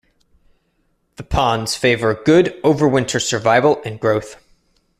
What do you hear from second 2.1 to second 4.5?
good over-winter survival and growth.